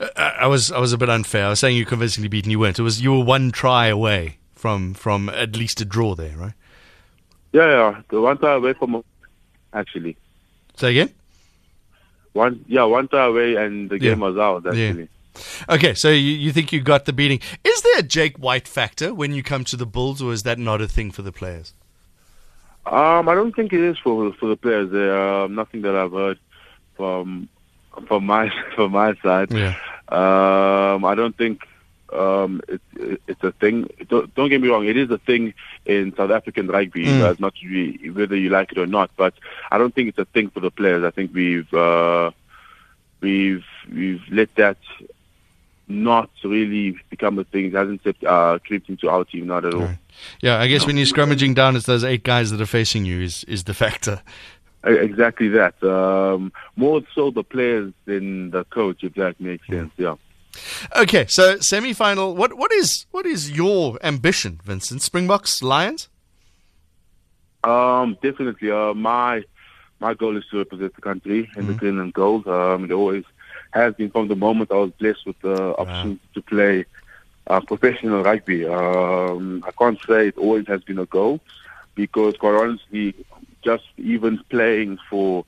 Uh, 0.00 0.08
I 0.16 0.28
I 0.40 0.46
was 0.46 0.72
I 0.72 0.78
was 0.78 0.92
a 0.94 0.98
bit 0.98 1.10
unfair. 1.10 1.46
I 1.46 1.48
was 1.50 1.60
saying 1.60 1.76
you 1.76 1.84
convincingly 1.84 2.28
beaten. 2.28 2.50
You 2.50 2.58
weren't. 2.60 2.78
It 2.78 2.82
was 2.82 3.02
you 3.02 3.12
were 3.12 3.24
one 3.24 3.50
try 3.52 3.88
away 3.88 4.38
from 4.54 4.94
from 4.94 5.28
at 5.28 5.54
least 5.54 5.82
a 5.82 5.84
draw 5.84 6.14
there, 6.14 6.34
right? 6.38 6.54
Yeah, 7.52 7.66
yeah. 7.68 8.02
The 8.08 8.20
one 8.22 8.38
try 8.38 8.54
away 8.54 8.72
from 8.72 9.04
actually 9.74 10.16
Say 10.76 10.92
again. 10.92 11.10
one 12.32 12.64
yeah 12.66 12.84
one 12.84 13.06
try 13.08 13.26
away 13.26 13.56
and 13.56 13.90
the 13.90 13.96
Yeah. 14.00 14.10
game 14.10 14.20
was 14.20 14.36
out 14.38 14.64
Yeah. 14.64 14.86
actually. 14.88 15.08
Okay, 15.68 15.94
so 15.94 16.08
you, 16.10 16.16
you 16.32 16.52
think 16.52 16.72
you 16.72 16.80
got 16.80 17.04
the 17.06 17.12
beating? 17.12 17.40
Is 17.64 17.82
there 17.82 17.98
a 17.98 18.02
Jake 18.02 18.38
White 18.38 18.68
factor 18.68 19.12
when 19.12 19.32
you 19.34 19.42
come 19.42 19.64
to 19.64 19.76
the 19.76 19.84
Bulls, 19.86 20.22
or 20.22 20.32
is 20.32 20.44
that 20.44 20.58
not 20.60 20.80
a 20.80 20.86
thing 20.88 21.10
for 21.10 21.22
the 21.22 21.32
players? 21.32 21.74
Um, 22.86 23.28
I 23.28 23.34
don't 23.34 23.54
think 23.54 23.72
it 23.72 23.80
is 23.80 23.98
for 23.98 24.32
for 24.34 24.46
the 24.46 24.56
players. 24.56 24.90
There, 24.90 25.16
um, 25.18 25.54
nothing 25.54 25.82
that 25.82 25.94
I've 25.96 26.12
heard 26.12 26.38
from 26.96 27.48
from 28.06 28.26
my 28.26 28.50
from 28.74 28.92
my 28.92 29.14
side. 29.22 29.50
Yeah. 29.52 29.74
Um, 30.08 31.04
I 31.04 31.14
don't 31.14 31.36
think 31.36 31.62
um, 32.12 32.60
it's 32.68 33.20
it's 33.26 33.42
a 33.42 33.52
thing. 33.52 33.88
Don't, 34.08 34.32
don't 34.34 34.50
get 34.50 34.60
me 34.60 34.68
wrong. 34.68 34.86
It 34.86 34.96
is 34.96 35.10
a 35.10 35.18
thing 35.18 35.54
in 35.86 36.14
South 36.16 36.30
African 36.30 36.68
rugby, 36.68 37.06
Mm. 37.06 37.30
as 37.30 37.40
much 37.40 37.56
as 37.64 37.70
we, 37.70 38.10
whether 38.14 38.36
you 38.36 38.50
like 38.50 38.70
it 38.72 38.78
or 38.78 38.86
not. 38.86 39.10
But 39.16 39.34
I 39.70 39.78
don't 39.78 39.94
think 39.94 40.10
it's 40.10 40.18
a 40.18 40.26
thing 40.26 40.50
for 40.50 40.60
the 40.60 40.70
players. 40.70 41.04
I 41.04 41.10
think 41.10 41.32
we've 41.34 41.72
uh, 41.72 42.30
we've 43.20 43.64
we've 43.92 44.22
let 44.30 44.54
that 44.56 44.76
not 45.88 46.30
really 46.42 46.96
become 47.10 47.38
a 47.38 47.44
thing. 47.44 47.66
It 47.66 47.74
hasn't 47.74 48.02
uh, 48.26 48.58
creeped 48.64 48.88
into 48.88 49.08
our 49.08 49.24
team, 49.24 49.46
not 49.46 49.64
at 49.64 49.74
all. 49.74 49.80
Right. 49.80 49.98
Yeah, 50.40 50.58
I 50.58 50.68
guess 50.68 50.86
when 50.86 50.96
you're 50.96 51.06
scrummaging 51.06 51.54
down, 51.54 51.76
it's 51.76 51.86
those 51.86 52.04
eight 52.04 52.22
guys 52.22 52.50
that 52.50 52.60
are 52.60 52.66
facing 52.66 53.04
you 53.04 53.20
is 53.20 53.44
is 53.44 53.64
the 53.64 53.74
factor. 53.74 54.22
Exactly 54.84 55.48
that. 55.48 55.82
Um, 55.82 56.52
more 56.76 57.02
so 57.14 57.30
the 57.30 57.42
players 57.42 57.92
than 58.04 58.50
the 58.50 58.64
coach, 58.64 59.02
if 59.02 59.14
that 59.14 59.40
makes 59.40 59.66
sense. 59.66 59.90
Yeah. 59.96 60.16
Okay, 60.94 61.26
so 61.26 61.58
semi-final. 61.58 62.36
What 62.36 62.54
what 62.54 62.72
is 62.72 63.06
what 63.10 63.26
is 63.26 63.50
your 63.50 63.98
ambition, 64.02 64.60
Vincent? 64.62 65.02
Springboks, 65.02 65.62
Lions. 65.62 66.08
Um, 67.64 68.18
definitely. 68.22 68.70
Uh, 68.70 68.94
my 68.94 69.42
my 70.00 70.14
goal 70.14 70.36
is 70.36 70.44
to 70.50 70.58
represent 70.58 70.94
the 70.94 71.00
country 71.00 71.50
in 71.56 71.66
the 71.66 71.72
green 71.74 71.98
and 71.98 72.12
gold. 72.12 72.46
Um, 72.46 72.84
it 72.84 72.92
always 72.92 73.24
has 73.74 73.94
been 73.94 74.10
from 74.10 74.28
the 74.28 74.36
moment 74.36 74.70
I 74.70 74.76
was 74.76 74.90
blessed 74.92 75.26
with 75.26 75.38
the 75.40 75.76
opportunity 75.76 76.20
to 76.34 76.42
play 76.42 76.86
uh, 77.46 77.60
professional 77.60 78.22
rugby. 78.22 78.66
Um, 78.66 79.64
I 79.66 79.70
can't 79.72 79.98
say 80.06 80.28
it 80.28 80.38
always 80.38 80.66
has 80.68 80.82
been 80.82 80.98
a 80.98 81.06
goal 81.06 81.40
because, 81.94 82.36
quite 82.36 82.54
honestly, 82.54 83.14
just 83.62 83.84
even 83.98 84.42
playing 84.48 84.98
for 85.10 85.44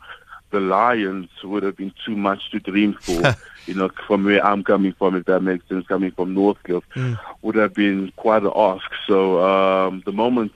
the 0.50 0.60
Lions 0.60 1.28
would 1.42 1.62
have 1.62 1.76
been 1.76 1.92
too 2.04 2.16
much 2.16 2.50
to 2.50 2.60
dream 2.60 2.94
for. 3.00 3.34
you 3.66 3.74
know, 3.74 3.90
from 4.06 4.24
where 4.24 4.44
I'm 4.44 4.62
coming 4.62 4.92
from, 4.92 5.16
if 5.16 5.26
that 5.26 5.40
makes 5.40 5.68
sense, 5.68 5.86
coming 5.86 6.12
from 6.12 6.34
Northcliffe, 6.34 6.84
mm. 6.94 7.18
would 7.42 7.56
have 7.56 7.74
been 7.74 8.12
quite 8.16 8.42
an 8.42 8.52
ask. 8.54 8.88
So 9.06 9.44
um, 9.44 10.02
the 10.04 10.12
moment 10.12 10.52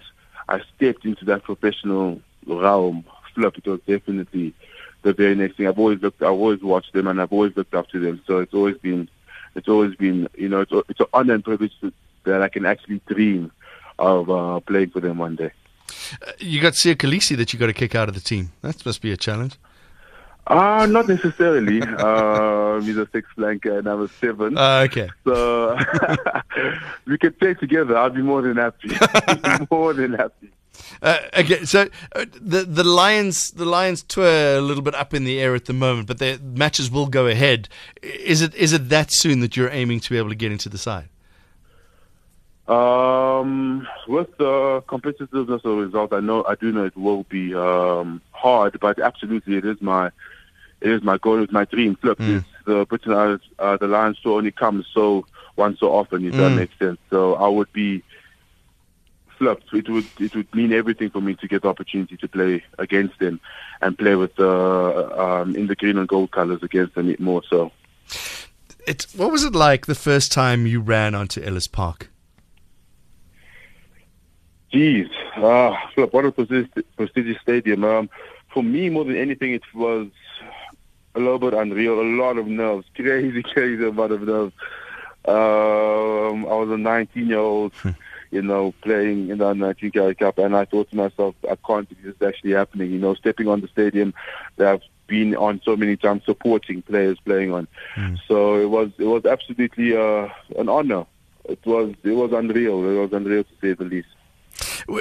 I 0.48 0.60
stepped 0.76 1.04
into 1.04 1.24
that 1.26 1.42
professional 1.42 2.20
realm, 2.46 3.04
flip, 3.34 3.58
it 3.58 3.66
was 3.66 3.80
definitely 3.86 4.54
the 5.02 5.12
very 5.12 5.34
next 5.34 5.56
thing. 5.56 5.66
I've 5.66 5.78
always 5.78 6.00
looked, 6.00 6.22
I've 6.22 6.30
always 6.30 6.62
watched 6.62 6.92
them, 6.92 7.06
and 7.06 7.20
I've 7.20 7.32
always 7.32 7.56
looked 7.56 7.74
up 7.74 7.88
to 7.88 8.00
them. 8.00 8.22
So 8.26 8.38
it's 8.38 8.54
always 8.54 8.76
been, 8.78 9.08
it's 9.54 9.68
always 9.68 9.94
been, 9.96 10.28
you 10.34 10.48
know, 10.48 10.60
it's, 10.60 10.72
it's 10.88 11.00
an 11.00 11.06
honor 11.12 11.34
and 11.34 11.44
privilege 11.44 11.72
that 12.24 12.42
I 12.42 12.48
can 12.48 12.66
actually 12.66 13.00
dream 13.06 13.52
of 13.98 14.30
uh, 14.30 14.60
playing 14.60 14.90
for 14.90 15.00
them 15.00 15.18
one 15.18 15.36
day. 15.36 15.52
Uh, 16.26 16.32
you 16.38 16.60
got 16.60 16.74
Siya 16.74 16.94
Kolisi 16.94 17.36
that 17.36 17.52
you 17.52 17.58
got 17.58 17.66
to 17.66 17.72
kick 17.72 17.94
out 17.94 18.08
of 18.08 18.14
the 18.14 18.20
team. 18.20 18.52
That 18.62 18.84
must 18.84 19.02
be 19.02 19.12
a 19.12 19.16
challenge. 19.16 19.58
Uh, 20.46 20.86
not 20.86 21.06
necessarily. 21.06 21.82
uh, 21.82 22.80
he's 22.82 22.96
a 22.96 23.08
six 23.12 23.28
flanker 23.36 23.78
and 23.78 23.86
I'm 23.86 24.02
a 24.02 24.08
seven. 24.08 24.56
Uh, 24.56 24.86
okay. 24.86 25.08
So 25.24 25.78
we 27.06 27.18
can 27.18 27.32
play 27.34 27.54
together. 27.54 27.96
I'll 27.96 28.10
be 28.10 28.22
more 28.22 28.42
than 28.42 28.56
happy. 28.56 28.90
more 29.70 29.92
than 29.92 30.14
happy. 30.14 30.50
Uh, 31.02 31.18
okay, 31.38 31.64
so 31.64 31.88
uh, 32.14 32.24
the 32.40 32.64
the 32.64 32.84
Lions 32.84 33.50
the 33.52 33.64
Lions 33.64 34.02
tour 34.02 34.56
a 34.56 34.60
little 34.60 34.82
bit 34.82 34.94
up 34.94 35.14
in 35.14 35.24
the 35.24 35.40
air 35.40 35.54
at 35.54 35.64
the 35.66 35.72
moment, 35.72 36.06
but 36.06 36.18
their 36.18 36.38
matches 36.38 36.90
will 36.90 37.06
go 37.06 37.26
ahead. 37.26 37.68
Is 38.02 38.42
it 38.42 38.54
is 38.54 38.72
it 38.72 38.88
that 38.88 39.10
soon 39.10 39.40
that 39.40 39.56
you're 39.56 39.70
aiming 39.70 40.00
to 40.00 40.10
be 40.10 40.18
able 40.18 40.28
to 40.30 40.34
get 40.34 40.52
into 40.52 40.68
the 40.68 40.78
side? 40.78 41.08
Um, 42.70 43.88
with 44.06 44.36
the 44.36 44.82
competitiveness 44.86 45.54
of 45.54 45.62
the 45.62 45.70
result, 45.70 46.12
I 46.12 46.20
know 46.20 46.44
I 46.44 46.54
do 46.54 46.70
know 46.70 46.84
it 46.84 46.96
will 46.96 47.24
be 47.24 47.54
um, 47.54 48.20
hard, 48.30 48.78
but 48.78 49.00
absolutely 49.00 49.56
it 49.56 49.64
is 49.64 49.80
my 49.80 50.12
it 50.80 50.90
is 50.90 51.02
my 51.02 51.18
goal, 51.18 51.42
it's 51.42 51.52
my 51.52 51.64
dream. 51.64 51.96
Flip 51.96 52.18
mm. 52.18 52.44
the 52.66 52.86
Britain 52.86 53.40
uh, 53.58 53.76
the 53.76 53.88
Lions 53.88 54.18
tour 54.22 54.38
only 54.38 54.52
comes 54.52 54.86
so 54.94 55.26
once 55.56 55.80
so 55.80 55.92
often, 55.92 56.24
if 56.24 56.34
mm. 56.34 56.38
that 56.38 56.50
makes 56.50 56.78
sense. 56.78 56.98
So 57.10 57.34
I 57.34 57.48
would 57.48 57.72
be 57.72 58.04
It 59.40 59.88
would 59.88 60.06
it 60.18 60.34
would 60.34 60.54
mean 60.54 60.72
everything 60.72 61.10
for 61.10 61.20
me 61.20 61.34
to 61.34 61.48
get 61.48 61.62
the 61.62 61.68
opportunity 61.68 62.16
to 62.16 62.28
play 62.28 62.62
against 62.78 63.18
them 63.18 63.40
and 63.80 63.96
play 63.96 64.14
with 64.14 64.34
the 64.36 64.48
uh, 64.48 65.42
um, 65.42 65.56
in 65.56 65.66
the 65.66 65.74
green 65.74 65.98
and 65.98 66.08
gold 66.08 66.30
colours 66.30 66.62
against 66.62 66.94
them 66.94 67.14
more 67.18 67.42
so. 67.48 67.72
It, 68.86 69.06
what 69.14 69.30
was 69.30 69.44
it 69.44 69.54
like 69.54 69.86
the 69.86 69.94
first 69.94 70.32
time 70.32 70.66
you 70.66 70.80
ran 70.80 71.14
onto 71.14 71.40
Ellis 71.42 71.68
Park? 71.68 72.10
Jeez, 74.72 75.08
uh, 75.36 75.76
what 76.10 76.24
a 76.24 76.32
prestigious 76.32 77.40
stadium. 77.42 77.84
Um, 77.84 78.10
for 78.52 78.62
me, 78.62 78.88
more 78.88 79.04
than 79.04 79.16
anything, 79.16 79.52
it 79.52 79.62
was 79.74 80.08
a 81.14 81.18
little 81.18 81.38
bit 81.38 81.54
unreal, 81.54 82.00
a 82.00 82.02
lot 82.02 82.38
of 82.38 82.46
nerves, 82.46 82.86
crazy, 82.94 83.42
crazy 83.42 83.86
amount 83.86 84.12
of 84.12 84.22
nerves. 84.22 84.52
Um, 85.26 86.46
I 86.46 86.54
was 86.54 86.70
a 86.70 86.78
19 86.78 87.26
year 87.26 87.38
old, 87.38 87.72
hmm. 87.74 87.90
You 88.30 88.42
know, 88.42 88.72
playing 88.82 89.30
in 89.30 89.38
the 89.38 89.52
19 89.52 89.90
Currie 89.92 90.14
Cup, 90.14 90.38
and 90.38 90.56
I 90.56 90.64
thought 90.64 90.90
to 90.90 90.96
myself, 90.96 91.34
I 91.44 91.56
can't 91.66 91.88
believe 91.88 92.04
this 92.04 92.14
is 92.14 92.22
actually 92.22 92.52
happening. 92.52 92.90
You 92.90 92.98
know, 92.98 93.14
stepping 93.14 93.48
on 93.48 93.60
the 93.60 93.68
stadium 93.68 94.14
that 94.56 94.68
I've 94.74 94.82
been 95.06 95.34
on 95.36 95.60
so 95.64 95.76
many 95.76 95.96
times, 95.96 96.24
supporting 96.24 96.82
players 96.82 97.18
playing 97.24 97.52
on. 97.52 97.66
Mm. 97.96 98.18
So 98.26 98.60
it 98.60 98.70
was 98.70 98.90
it 98.98 99.04
was 99.04 99.26
absolutely 99.26 99.96
uh, 99.96 100.28
an 100.56 100.68
honor. 100.68 101.04
It 101.44 101.64
was 101.66 101.94
it 102.04 102.12
was 102.12 102.32
unreal. 102.32 102.88
It 102.88 103.00
was 103.00 103.12
unreal 103.12 103.44
to 103.44 103.50
say 103.60 103.72
the 103.74 103.84
least. 103.84 104.08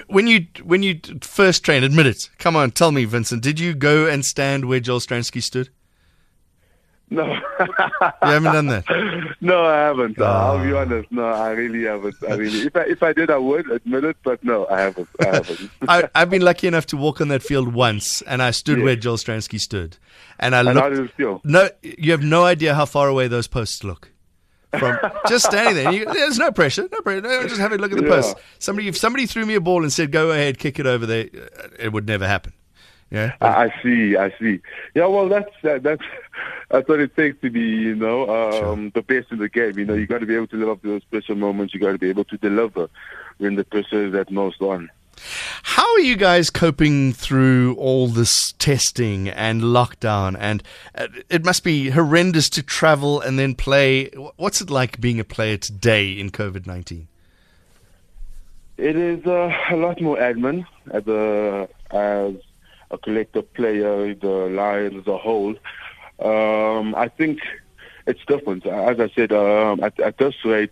When 0.07 0.27
you 0.27 0.47
when 0.63 0.83
you 0.83 0.99
first 1.21 1.63
trained, 1.63 1.85
admit 1.85 2.07
it. 2.07 2.29
Come 2.39 2.55
on, 2.55 2.71
tell 2.71 2.91
me, 2.91 3.05
Vincent. 3.05 3.43
Did 3.43 3.59
you 3.59 3.73
go 3.73 4.07
and 4.07 4.25
stand 4.25 4.65
where 4.65 4.79
Joel 4.79 4.99
Stransky 4.99 5.41
stood? 5.41 5.69
No. 7.11 7.25
you 7.25 7.41
haven't 8.21 8.53
done 8.53 8.67
that? 8.67 8.85
No, 9.41 9.63
I 9.63 9.77
haven't. 9.77 10.19
Oh. 10.19 10.25
I'll 10.25 10.63
be 10.63 10.73
ah. 10.73 10.81
honest. 10.81 11.11
No, 11.11 11.25
I 11.25 11.51
really 11.51 11.85
haven't. 11.85 12.15
I 12.27 12.33
really. 12.35 12.67
If 12.67 12.75
I 12.75 12.81
if 12.81 13.03
I 13.03 13.13
did, 13.13 13.31
I 13.31 13.37
would 13.37 13.69
admit 13.71 14.03
it, 14.03 14.17
but 14.23 14.43
no, 14.43 14.67
I 14.67 14.81
haven't. 14.81 15.07
I 15.19 15.25
haven't. 15.25 15.71
I, 15.87 16.09
have 16.13 16.29
been 16.29 16.41
lucky 16.41 16.67
enough 16.67 16.85
to 16.87 16.97
walk 16.97 17.21
on 17.21 17.29
that 17.29 17.41
field 17.41 17.73
once, 17.73 18.21
and 18.23 18.41
I 18.41 18.51
stood 18.51 18.81
where 18.81 18.95
Joel 18.95 19.17
Stransky 19.17 19.57
stood, 19.57 19.97
and 20.39 20.53
I 20.55 20.59
and 20.59 20.67
looked. 20.67 20.79
How 20.79 20.89
did 20.89 20.99
it 20.99 21.11
feel? 21.11 21.41
No, 21.43 21.69
you 21.81 22.11
have 22.11 22.21
no 22.21 22.43
idea 22.43 22.75
how 22.75 22.85
far 22.85 23.07
away 23.07 23.27
those 23.27 23.47
posts 23.47 23.83
look. 23.83 24.11
From 24.77 24.99
just 25.27 25.45
standing 25.45 25.75
there, 25.75 25.91
you, 25.91 26.05
there's 26.05 26.37
no 26.37 26.51
pressure, 26.51 26.87
no 26.91 27.01
pressure. 27.01 27.21
No, 27.21 27.43
just 27.43 27.59
having 27.59 27.79
a 27.79 27.81
look 27.81 27.91
at 27.91 27.97
the 27.97 28.03
yeah. 28.03 28.09
posts. 28.09 28.35
Somebody, 28.59 28.87
if 28.87 28.97
somebody 28.97 29.25
threw 29.25 29.45
me 29.45 29.55
a 29.55 29.61
ball 29.61 29.81
and 29.81 29.91
said, 29.91 30.11
"Go 30.11 30.31
ahead, 30.31 30.59
kick 30.59 30.79
it 30.79 30.85
over 30.85 31.05
there," 31.05 31.29
it 31.79 31.91
would 31.91 32.07
never 32.07 32.27
happen. 32.27 32.53
Yeah, 33.11 33.33
I, 33.41 33.65
I 33.65 33.81
see. 33.81 34.15
I 34.15 34.33
see. 34.39 34.59
Yeah, 34.93 35.07
well, 35.07 35.27
that's 35.27 35.49
that, 35.63 35.83
that's 35.83 36.03
that's 36.69 36.87
what 36.87 36.99
it 36.99 37.15
takes 37.15 37.41
to 37.41 37.49
be, 37.49 37.61
you 37.61 37.95
know, 37.95 38.29
um, 38.29 38.91
sure. 38.91 38.91
the 38.93 39.01
best 39.01 39.31
in 39.31 39.39
the 39.39 39.49
game. 39.49 39.77
You 39.79 39.85
know, 39.85 39.95
you 39.95 40.05
got 40.05 40.19
to 40.19 40.25
be 40.25 40.35
able 40.35 40.47
to 40.47 40.57
live 40.57 40.69
up 40.69 40.81
to 40.83 40.87
those 40.87 41.01
special 41.03 41.35
moments. 41.35 41.73
You 41.73 41.79
got 41.79 41.91
to 41.91 41.97
be 41.97 42.09
able 42.09 42.25
to 42.25 42.37
deliver 42.37 42.89
when 43.37 43.55
the 43.55 43.63
pressure 43.63 44.05
is 44.05 44.13
at 44.13 44.31
most 44.31 44.61
on. 44.61 44.89
How 45.63 45.91
are 45.93 45.99
you 45.99 46.15
guys 46.15 46.49
coping 46.49 47.13
through 47.13 47.75
all 47.75 48.07
this 48.07 48.53
testing 48.53 49.27
and 49.27 49.61
lockdown? 49.61 50.37
And 50.39 50.63
uh, 50.95 51.07
it 51.29 51.43
must 51.43 51.63
be 51.63 51.89
horrendous 51.89 52.49
to 52.51 52.63
travel 52.63 53.19
and 53.19 53.37
then 53.37 53.55
play. 53.55 54.09
What's 54.37 54.61
it 54.61 54.69
like 54.69 55.01
being 55.01 55.19
a 55.19 55.23
player 55.23 55.57
today 55.57 56.11
in 56.11 56.29
COVID 56.29 56.65
19? 56.67 57.07
It 58.77 58.95
is 58.95 59.25
uh, 59.25 59.51
a 59.71 59.75
lot 59.75 59.99
more 59.99 60.15
admin 60.17 60.65
as 60.91 61.05
a, 61.07 61.67
as 61.91 62.35
a 62.91 62.97
collective 62.97 63.53
player, 63.53 64.13
the 64.13 64.27
Lions 64.27 65.01
as 65.01 65.07
a 65.07 65.17
whole. 65.17 65.55
Um, 66.19 66.95
I 66.95 67.07
think 67.07 67.39
it's 68.07 68.23
different. 68.25 68.65
As 68.65 68.99
I 68.99 69.09
said, 69.09 69.31
um, 69.31 69.81
at, 69.83 69.99
at 69.99 70.17
this 70.17 70.35
rate, 70.43 70.71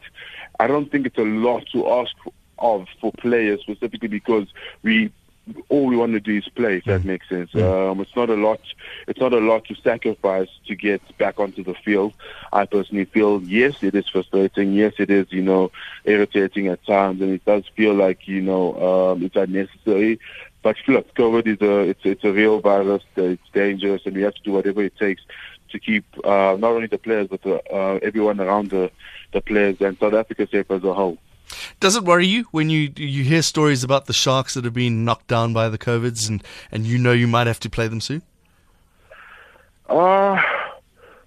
I 0.60 0.68
don't 0.68 0.92
think 0.92 1.06
it's 1.06 1.18
a 1.18 1.24
lot 1.24 1.66
to 1.74 1.90
ask 1.90 2.16
of 2.60 2.88
for 3.00 3.12
players 3.14 3.62
specifically 3.62 4.08
because 4.08 4.48
we 4.82 5.12
all 5.70 5.86
we 5.86 5.96
want 5.96 6.14
to 6.14 6.20
do 6.20 6.38
is 6.38 6.48
play. 6.50 6.78
If 6.78 6.86
that 6.86 7.02
mm. 7.02 7.06
makes 7.06 7.30
sense, 7.30 7.52
mm. 7.52 7.92
um, 7.92 8.02
it's 8.02 8.16
not 8.16 8.30
a 8.30 8.36
lot. 8.36 8.60
It's 9.08 9.20
not 9.20 9.34
a 9.34 9.40
lot 9.40 9.66
to 9.66 9.76
sacrifice 9.76 10.50
to 10.68 10.76
get 10.76 11.02
back 11.18 11.40
onto 11.40 11.64
the 11.64 11.74
field. 11.74 12.14
I 12.52 12.66
personally 12.66 13.06
feel 13.06 13.42
yes, 13.44 13.82
it 13.84 13.96
is 13.96 14.08
frustrating. 14.10 14.74
Yes, 14.74 14.94
it 15.00 15.10
is 15.10 15.32
you 15.32 15.42
know 15.42 15.72
irritating 16.04 16.68
at 16.68 16.86
times, 16.86 17.22
and 17.22 17.32
it 17.32 17.46
does 17.46 17.64
feel 17.76 17.94
like 17.94 18.28
you 18.28 18.42
know 18.42 19.12
um, 19.14 19.24
it's 19.24 19.36
unnecessary. 19.36 20.20
But 20.68 20.76
look, 20.86 21.16
COVID 21.16 21.48
is 21.48 21.62
a 21.62 21.80
it's 21.92 22.02
it's 22.04 22.26
a 22.26 22.34
real 22.34 22.60
virus. 22.60 23.02
It's 23.16 23.50
dangerous, 23.54 24.02
and 24.06 24.14
we 24.14 24.22
have 24.24 24.36
to 24.36 24.42
do 24.42 24.52
whatever 24.52 24.84
it 24.84 24.98
takes 24.98 25.22
to 25.70 25.80
keep 25.80 26.04
uh, 26.26 26.58
not 26.60 26.72
only 26.76 26.88
the 26.88 26.98
players 26.98 27.30
but 27.30 27.42
the, 27.44 27.56
uh, 27.74 28.00
everyone 28.04 28.42
around 28.42 28.72
the 28.72 28.92
the 29.32 29.40
players 29.40 29.80
and 29.80 29.98
South 29.98 30.14
Africa 30.14 30.46
safe 30.52 30.70
as 30.70 30.84
a 30.84 30.94
whole. 30.94 31.18
Does 31.80 31.96
it 31.96 32.04
worry 32.04 32.28
you 32.28 32.48
when 32.52 32.70
you 32.70 32.92
you 32.98 33.24
hear 33.24 33.42
stories 33.44 33.82
about 33.82 34.08
the 34.08 34.14
sharks 34.26 34.56
that 34.56 34.66
have 34.66 34.74
been 34.74 35.06
knocked 35.06 35.28
down 35.28 35.54
by 35.54 35.70
the 35.70 35.78
covids 35.78 36.28
and 36.28 36.44
and 36.70 36.86
you 36.86 36.98
know 36.98 37.14
you 37.14 37.28
might 37.28 37.48
have 37.48 37.62
to 37.62 37.70
play 37.70 37.88
them 37.88 38.02
soon? 38.02 38.22
Uh 39.88 40.38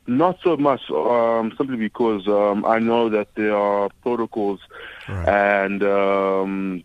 not 0.07 0.39
so 0.43 0.57
much, 0.57 0.83
um, 0.91 1.53
simply 1.57 1.77
because 1.77 2.27
um, 2.27 2.65
I 2.65 2.79
know 2.81 3.09
that 3.09 3.29
there 3.37 3.57
are 3.57 3.89
protocols 4.03 4.61
right. 5.09 5.29
and 5.29 5.83
um, 5.83 6.85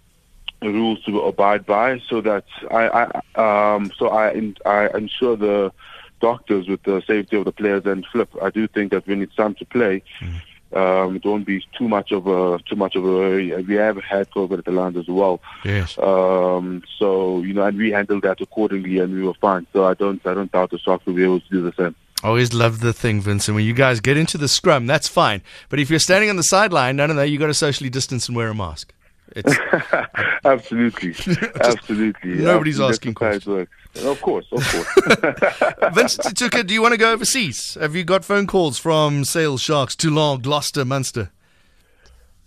rules 0.72 1.04
to 1.04 1.22
abide 1.22 1.66
by, 1.66 2.00
so 2.08 2.22
that 2.22 2.46
I, 2.72 3.10
I 3.38 3.76
um, 3.76 3.92
so 3.98 4.10
I, 4.10 4.54
I 4.66 4.88
ensure 4.98 5.36
the 5.36 5.72
doctors 6.22 6.68
with 6.68 6.84
the 6.84 7.02
safety 7.06 7.38
of 7.38 7.46
the 7.46 7.52
players 7.52 7.86
and 7.86 8.06
flip. 8.12 8.30
I 8.42 8.50
do 8.50 8.68
think 8.68 8.92
that 8.92 9.08
when 9.08 9.22
it's 9.22 9.36
time 9.36 9.56
to 9.56 9.66
play, 9.66 10.02
mm. 10.20 10.42
um, 10.76 11.18
it 11.18 11.26
won't 11.26 11.46
be 11.46 11.64
too 11.78 11.88
much 11.88 12.12
of 12.12 12.28
a 12.28 12.60
too 12.70 12.76
much 12.76 12.96
of 12.96 13.06
a. 13.06 13.62
We 13.62 13.76
have 13.76 13.98
had 13.98 14.30
COVID 14.32 14.60
at 14.60 14.66
the 14.66 14.72
land 14.72 14.98
as 14.98 15.08
well. 15.08 15.42
Yes. 15.64 15.98
Um, 15.98 16.84
so 16.98 17.42
you 17.42 17.54
know, 17.54 17.64
and 17.64 17.78
we 17.78 17.92
handled 17.92 18.24
that 18.24 18.42
accordingly, 18.42 19.00
and 19.00 19.14
we 19.14 19.24
were 19.24 19.36
fine. 19.36 19.68
So 19.74 19.86
I 19.86 19.94
don't 19.94 20.26
I 20.26 20.34
don't 20.34 20.52
doubt 20.52 20.72
the 20.72 20.80
Sharks 20.80 21.06
will 21.06 21.14
be 21.14 21.24
able 21.24 21.42
to 21.42 21.50
do 21.50 21.62
the 21.62 21.74
same. 21.74 21.96
I 22.24 22.30
always 22.30 22.54
love 22.54 22.80
the 22.80 22.92
thing, 22.92 23.22
Vincent. 23.22 23.54
When 23.54 23.66
you 23.66 23.74
guys 23.74 24.00
get 24.00 24.18
into 24.18 24.40
the 24.40 24.48
scrum, 24.48 24.88
that's 24.88 25.08
fine. 25.08 25.44
But 25.70 25.80
if 25.80 25.92
you're 25.92 26.00
standing 26.00 26.32
on 26.32 26.38
the 26.38 26.44
sideline, 26.44 26.96
no, 26.96 27.06
no, 27.06 27.14
no, 27.14 27.22
you 27.22 27.38
got 27.38 27.48
to 27.48 27.54
socially 27.54 27.92
distance 27.92 28.28
and 28.28 28.36
wear 28.36 28.50
a 28.50 28.56
mask. 28.56 28.95
It's 29.36 29.54
absolutely, 30.46 31.14
absolutely. 31.60 32.36
Nobody's 32.36 32.80
asking 32.80 33.16
questions. 33.16 33.68
Of 34.02 34.22
course, 34.22 34.46
of 34.52 34.66
course. 34.66 34.88
Vincent 35.94 36.38
Tuka, 36.38 36.66
do 36.66 36.74
you 36.74 36.82
want 36.82 36.94
to 36.94 36.98
go 36.98 37.12
overseas? 37.12 37.78
Have 37.80 37.96
you 37.96 38.06
got 38.06 38.24
phone 38.24 38.48
calls 38.48 38.78
from 38.78 39.26
Sales 39.26 39.62
Sharks, 39.62 39.96
Toulon, 39.96 40.42
Gloucester, 40.42 40.86
Munster? 40.86 41.32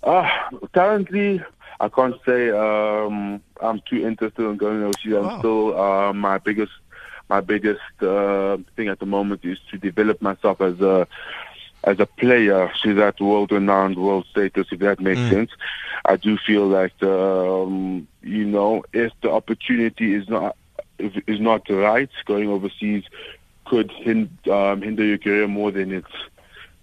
Uh, 0.02 0.28
currently, 0.72 1.42
I 1.80 1.88
can't 1.90 2.16
say 2.24 2.50
um, 2.50 3.42
I'm 3.60 3.82
too 3.88 4.06
interested 4.06 4.42
in 4.44 4.56
going 4.56 4.82
overseas. 4.82 5.14
I'm 5.14 5.38
still 5.40 5.78
uh, 5.78 6.12
my 6.14 6.38
biggest 6.38 6.72
my 7.28 7.40
biggest 7.40 7.80
uh, 8.00 8.56
thing 8.76 8.88
at 8.88 8.98
the 8.98 9.06
moment 9.06 9.44
is 9.44 9.58
to 9.70 9.76
develop 9.76 10.22
myself 10.22 10.62
as 10.62 10.80
a 10.80 11.06
as 11.84 11.98
a 12.00 12.06
player 12.06 12.70
to 12.82 12.94
that 12.94 13.20
world-renowned 13.20 13.96
world 13.96 14.26
status, 14.30 14.66
if 14.70 14.80
that 14.80 15.00
makes 15.00 15.22
Mm. 15.22 15.28
sense. 15.28 15.50
I 16.04 16.16
do 16.16 16.36
feel 16.36 16.66
like 16.66 17.00
um, 17.02 18.06
you 18.22 18.44
know 18.44 18.82
if 18.92 19.12
the 19.22 19.30
opportunity 19.30 20.14
is 20.14 20.28
not 20.28 20.56
if 20.98 21.12
is 21.26 21.40
not 21.40 21.62
right, 21.70 22.10
going 22.26 22.48
overseas 22.48 23.04
could 23.66 23.90
hin- 23.90 24.38
um, 24.50 24.82
hinder 24.82 25.04
your 25.04 25.18
career 25.18 25.46
more 25.46 25.70
than 25.70 25.92
it 25.92 26.04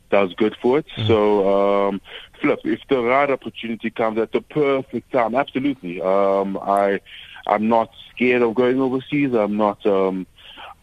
does 0.09 0.33
good 0.35 0.55
for 0.61 0.79
it. 0.79 0.85
So, 1.07 1.87
um, 1.87 2.01
flip, 2.39 2.59
if 2.63 2.79
the 2.89 3.01
right 3.01 3.29
opportunity 3.29 3.89
comes 3.89 4.17
at 4.19 4.31
the 4.31 4.41
perfect 4.41 5.11
time, 5.11 5.35
absolutely. 5.35 6.01
Um, 6.01 6.57
I, 6.61 6.99
I'm 7.47 7.67
not 7.67 7.89
scared 8.11 8.41
of 8.41 8.55
going 8.55 8.79
overseas. 8.79 9.33
I'm 9.33 9.57
not 9.57 9.85
um, 9.85 10.27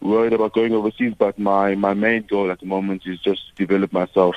worried 0.03 0.33
about 0.33 0.53
going 0.53 0.73
overseas. 0.73 1.13
But 1.17 1.39
my, 1.39 1.75
my 1.75 1.93
main 1.93 2.23
goal 2.23 2.51
at 2.51 2.59
the 2.59 2.65
moment 2.65 3.03
is 3.05 3.19
just 3.19 3.47
to 3.47 3.65
develop 3.65 3.93
myself 3.93 4.35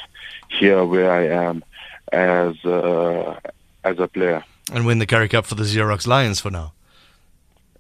here 0.49 0.85
where 0.85 1.11
I 1.11 1.27
am 1.29 1.65
as 2.13 2.65
uh, 2.65 3.39
as 3.85 3.99
a 3.99 4.09
player. 4.09 4.45
And 4.73 4.87
win 4.87 4.99
the 4.99 5.07
Currie 5.07 5.29
Cup 5.29 5.47
for 5.47 5.55
the 5.55 5.65
Xerox 5.65 6.07
Lions 6.07 6.41
for 6.41 6.51
now. 6.51 6.73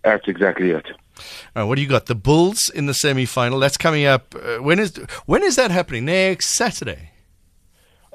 That's 0.02 0.28
exactly 0.28 0.70
it. 0.70 0.86
All 0.86 1.62
right, 1.62 1.64
what 1.64 1.76
do 1.76 1.82
you 1.82 1.88
got? 1.88 2.06
The 2.06 2.14
Bulls 2.14 2.70
in 2.70 2.86
the 2.86 2.94
semi-final. 2.94 3.58
That's 3.58 3.76
coming 3.76 4.04
up. 4.04 4.34
Uh, 4.34 4.58
when 4.58 4.78
is 4.78 4.96
when 5.24 5.42
is 5.42 5.56
that 5.56 5.70
happening? 5.70 6.04
Next 6.04 6.50
Saturday. 6.50 7.10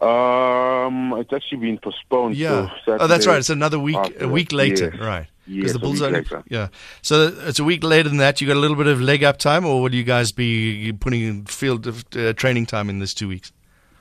Um, 0.01 1.13
it's 1.17 1.31
actually 1.31 1.59
been 1.59 1.77
postponed. 1.77 2.35
Yeah. 2.35 2.69
Oh, 2.87 3.07
that's 3.07 3.27
right. 3.27 3.37
It's 3.37 3.51
another 3.51 3.77
week. 3.79 3.97
after 3.97 4.25
A 4.25 4.27
week 4.27 4.51
later. 4.51 4.91
Yes. 4.93 5.01
Right. 5.01 5.27
Yes, 5.47 5.71
the 5.73 5.77
a 5.77 5.81
Bulls 5.81 6.01
later. 6.01 6.43
Yeah. 6.49 6.69
So 7.01 7.27
it's 7.45 7.59
a 7.59 7.63
week 7.63 7.83
later 7.83 8.09
than 8.09 8.17
that. 8.17 8.41
You 8.41 8.47
got 8.47 8.57
a 8.57 8.59
little 8.59 8.77
bit 8.77 8.87
of 8.87 9.01
leg 9.01 9.23
up 9.23 9.37
time, 9.37 9.65
or 9.65 9.81
will 9.81 9.93
you 9.93 10.03
guys 10.03 10.31
be 10.31 10.91
putting 10.93 11.21
in 11.21 11.45
field 11.45 11.87
of, 11.87 12.05
uh, 12.15 12.33
training 12.33 12.65
time 12.65 12.89
in 12.89 12.99
this 12.99 13.13
two 13.13 13.27
weeks? 13.27 13.51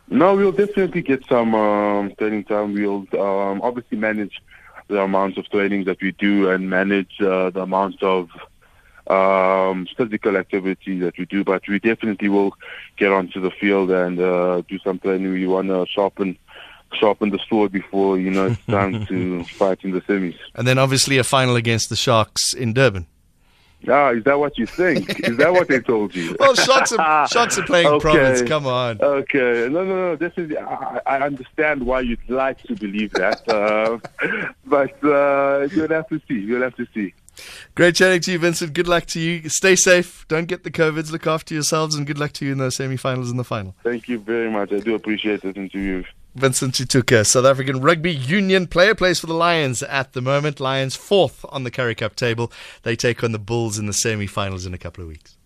No, 0.09 0.35
we'll 0.35 0.53
definitely 0.53 1.03
get 1.03 1.25
some 1.27 1.55
um, 1.55 2.13
training 2.19 2.45
time. 2.45 2.75
We'll 2.75 3.07
um, 3.21 3.61
obviously 3.63 3.99
manage 3.99 4.41
the 4.89 5.01
amount 5.03 5.39
of 5.39 5.49
training 5.51 5.85
that 5.85 6.01
we 6.01 6.13
do 6.13 6.51
and 6.51 6.69
manage 6.69 7.21
uh, 7.21 7.51
the 7.51 7.63
amount 7.63 8.03
of 8.03 8.29
um, 9.11 9.87
physical 9.97 10.37
activity 10.37 10.99
that 11.01 11.19
we 11.19 11.25
do. 11.27 11.45
But 11.45 11.67
we 11.69 11.79
definitely 11.79 12.29
will 12.29 12.55
get 12.97 13.13
onto 13.13 13.41
the 13.41 13.51
field 13.51 13.91
and 13.91 14.21
uh, 14.21 14.63
do 14.69 14.79
some 14.79 14.99
training. 14.99 15.33
We 15.33 15.47
want 15.47 15.69
to 15.69 15.87
sharpen 15.89 16.39
sharpen 16.93 17.31
the 17.31 17.39
sword 17.49 17.71
before 17.71 18.19
you 18.19 18.31
know 18.31 18.47
it's 18.47 18.67
time 18.67 19.07
to 19.07 19.45
fight 19.59 19.79
in 19.85 19.93
the 19.93 20.01
semis. 20.03 20.37
And 20.55 20.67
then 20.67 20.79
obviously 20.79 21.19
a 21.19 21.25
final 21.25 21.57
against 21.57 21.89
the 21.89 21.97
Sharks 21.97 22.53
in 22.53 22.73
Durban. 22.73 23.07
Ah, 23.89 24.11
is 24.11 24.25
that 24.25 24.39
what 24.39 24.59
you 24.59 24.67
think? 24.67 25.21
is 25.27 25.39
that 25.39 25.53
what 25.53 25.69
they 25.69 25.81
told 25.81 26.15
you? 26.15 26.37
Well, 26.41 26.55
Sharks 26.55 26.93
are, 26.93 27.27
Sharks 27.29 27.57
are 27.59 27.63
playing 27.63 27.87
Okay. 27.87 28.01
Province. 28.03 28.43
Come 28.43 28.67
on. 28.67 29.01
Okay, 29.01 29.69
no, 29.71 29.85
no, 29.85 30.11
no. 30.11 30.17
Definitely, 30.17 30.59
I, 30.59 31.01
I 31.07 31.21
understand 31.21 31.85
why 31.85 32.01
you'd 32.01 32.19
like 32.29 32.63
to 32.65 32.75
believe 32.75 33.13
that, 33.13 33.49
uh, 33.49 33.99
but 34.67 34.93
uh, 35.03 35.69
you'll 35.73 35.89
have 35.89 36.09
to 36.09 36.21
see. 36.29 36.41
You'll 36.41 36.63
have 36.63 36.77
to 36.77 36.87
see. 36.93 37.15
Great 37.75 37.95
chatting 37.95 38.21
to 38.21 38.33
you, 38.33 38.39
Vincent. 38.39 38.73
Good 38.73 38.89
luck 38.89 39.07
to 39.07 39.21
you. 39.21 39.49
Stay 39.49 39.77
safe. 39.77 40.27
Don't 40.29 40.47
get 40.47 40.65
the 40.65 40.71
COVIDs. 40.71 41.13
Look 41.13 41.27
after 41.27 41.55
yourselves, 41.55 41.95
and 41.95 42.07
good 42.07 42.19
luck 42.19 42.33
to 42.33 42.45
you 42.45 42.53
in 42.53 42.59
the 42.59 42.71
semi-finals 42.71 43.31
and 43.31 43.39
the 43.39 43.45
final. 43.45 43.75
Thank 43.83 44.09
you 44.09 44.19
very 44.19 44.51
much. 44.51 44.73
I 44.73 44.81
do 44.81 44.95
appreciate 44.95 45.43
this 45.43 45.57
interview. 45.57 46.05
Vincent 46.37 46.75
Tshituka, 46.75 47.27
South 47.27 47.45
African 47.45 47.81
rugby 47.81 48.13
union 48.13 48.69
player, 48.69 48.95
plays 48.95 49.19
for 49.19 49.27
the 49.27 49.35
Lions 49.35 49.83
at 49.83 50.13
the 50.13 50.21
moment. 50.21 50.61
Lions 50.61 50.95
fourth 50.95 51.45
on 51.49 51.65
the 51.65 51.71
Currie 51.73 51.97
Cup 51.97 52.15
table. 52.15 52.53
They 52.83 52.95
take 52.95 53.25
on 53.25 53.33
the 53.33 53.39
Bulls 53.39 53.79
in 53.79 53.87
the 53.87 53.93
semi-finals 53.93 54.65
in 54.65 54.73
a 54.73 54.79
couple 54.79 55.03
of 55.03 55.09
weeks. 55.09 55.37